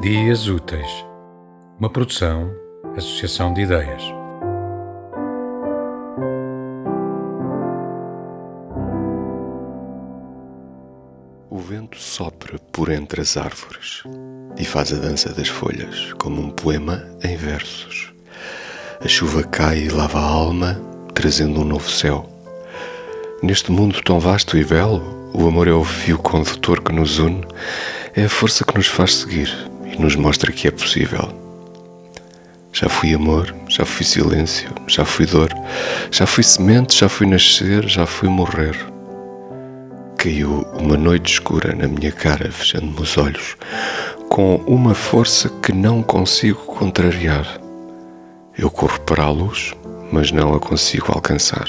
[0.00, 1.04] Dias Úteis,
[1.78, 2.50] uma produção,
[2.96, 4.02] associação de ideias.
[11.50, 14.02] O vento sopra por entre as árvores
[14.56, 18.10] e faz a dança das folhas como um poema em versos.
[19.04, 20.80] A chuva cai e lava a alma,
[21.12, 22.26] trazendo um novo céu.
[23.42, 27.46] Neste mundo tão vasto e belo, o amor é o fio condutor que nos une,
[28.16, 31.28] é a força que nos faz seguir e nos mostra que é possível.
[32.72, 35.50] Já fui amor, já fui silêncio, já fui dor,
[36.10, 38.76] já fui semente, já fui nascer, já fui morrer.
[40.16, 43.56] Caiu uma noite escura na minha cara, fechando-me os olhos,
[44.28, 47.60] com uma força que não consigo contrariar.
[48.56, 49.74] Eu corro para a luz,
[50.12, 51.66] mas não a consigo alcançar.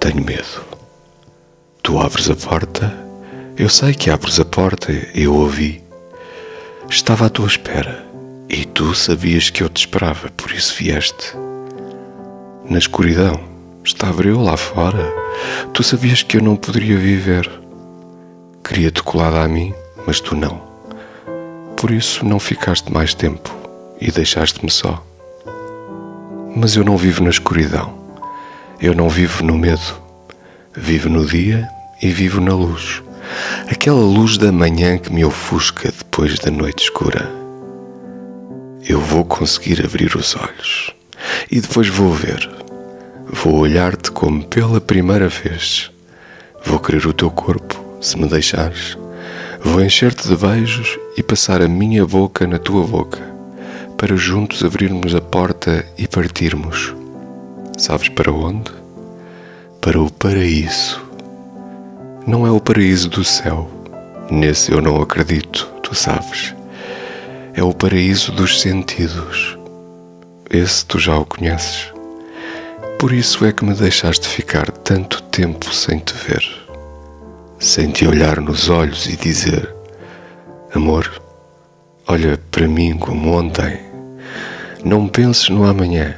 [0.00, 0.64] Tenho medo.
[1.82, 2.92] Tu abres a porta,
[3.56, 5.85] eu sei que abres a porta, eu ouvi
[6.88, 8.06] estava à tua espera
[8.48, 11.34] e tu sabias que eu te esperava, por isso vieste.
[12.68, 13.40] Na escuridão,
[13.84, 15.12] estava eu lá fora.
[15.72, 17.50] Tu sabias que eu não poderia viver.
[18.64, 19.74] Queria-te colada a mim,
[20.06, 20.62] mas tu não.
[21.76, 23.54] Por isso não ficaste mais tempo
[24.00, 25.04] e deixaste-me só.
[26.54, 27.94] Mas eu não vivo na escuridão.
[28.80, 30.00] Eu não vivo no medo.
[30.74, 31.68] Vivo no dia
[32.00, 33.02] e vivo na luz
[33.68, 37.28] aquela luz da manhã que me ofusca depois da noite escura.
[38.88, 40.94] Eu vou conseguir abrir os olhos
[41.50, 42.48] e depois vou ver.
[43.28, 45.90] Vou olhar-te como pela primeira vez.
[46.64, 48.96] Vou querer o teu corpo, se me deixares.
[49.60, 53.20] Vou encher-te de beijos e passar a minha boca na tua boca,
[53.96, 56.94] para juntos abrirmos a porta e partirmos.
[57.76, 58.70] Sabes para onde?
[59.80, 61.05] Para o paraíso
[62.26, 63.70] não é o paraíso do céu.
[64.28, 66.52] Nesse eu não acredito, tu sabes.
[67.54, 69.56] É o paraíso dos sentidos.
[70.50, 71.92] Esse tu já o conheces.
[72.98, 76.42] Por isso é que me deixaste ficar tanto tempo sem te ver,
[77.60, 79.72] sem te olhar nos olhos e dizer:
[80.74, 81.22] Amor,
[82.08, 83.78] olha para mim como ontem.
[84.84, 86.16] Não penses no amanhã.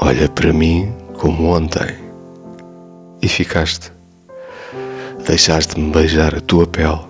[0.00, 1.94] Olha para mim como ontem.
[3.20, 3.92] E ficaste.
[5.26, 7.00] Deixaste-me beijar a tua pele,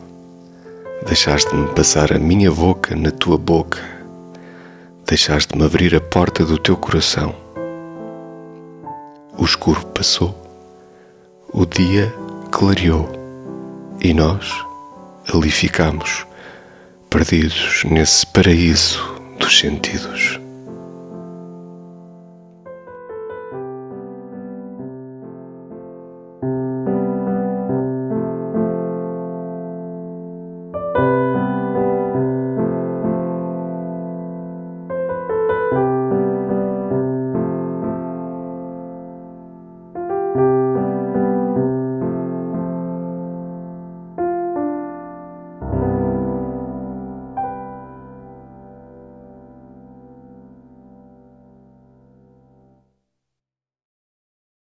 [1.05, 3.81] deixaste-me passar a minha boca na tua boca,
[5.05, 7.35] deixaste-me abrir a porta do teu coração.
[9.37, 10.33] O escuro passou,
[11.53, 12.15] o dia
[12.53, 13.11] clareou
[14.01, 14.65] e nós
[15.35, 16.25] ali ficamos,
[17.11, 19.03] perdidos nesse paraíso
[19.41, 20.44] dos sentidos.